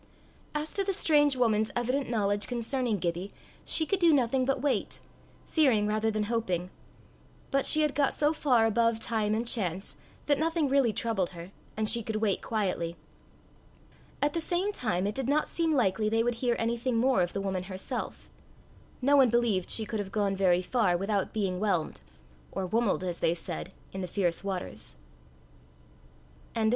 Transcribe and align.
As 0.55 0.73
to 0.73 0.83
the 0.83 0.93
strange 0.95 1.35
woman's 1.35 1.69
evident 1.75 2.09
knowledge 2.09 2.47
concerning 2.47 2.97
Gibbie, 2.97 3.31
she 3.65 3.85
could 3.85 3.99
do 3.99 4.11
nothing 4.11 4.45
but 4.45 4.59
wait 4.59 4.99
fearing 5.45 5.85
rather 5.85 6.09
than 6.09 6.23
hoping; 6.23 6.71
but 7.51 7.67
she 7.67 7.81
had 7.83 7.93
got 7.93 8.11
so 8.11 8.33
far 8.33 8.65
above 8.65 8.99
time 8.99 9.35
and 9.35 9.45
chance, 9.45 9.97
that 10.25 10.39
nothing 10.39 10.67
really 10.67 10.91
troubled 10.91 11.29
her, 11.37 11.51
and 11.77 11.87
she 11.87 12.01
could 12.01 12.15
wait 12.15 12.41
quietly. 12.41 12.95
At 14.23 14.33
the 14.33 14.41
same 14.41 14.71
time 14.71 15.05
it 15.05 15.13
did 15.13 15.29
not 15.29 15.47
seem 15.47 15.71
likely 15.71 16.09
they 16.09 16.23
would 16.23 16.33
hear 16.41 16.55
anything 16.57 16.95
more 16.97 17.21
of 17.21 17.33
the 17.33 17.39
woman 17.41 17.65
herself: 17.65 18.31
no 19.03 19.15
one 19.15 19.29
believed 19.29 19.69
she 19.69 19.85
could 19.85 19.99
have 19.99 20.11
gone 20.11 20.35
very 20.35 20.63
far 20.63 20.97
without 20.97 21.31
being 21.31 21.59
whelmed, 21.59 22.01
or 22.51 22.65
whumled 22.67 23.03
as 23.03 23.19
they 23.19 23.35
said, 23.35 23.71
in 23.93 24.01
the 24.01 24.07
fierce 24.07 24.43
waters. 24.43 24.95
CHAPTER 26.55 26.61
XXXVII. 26.61 26.69
MR. 26.69 26.69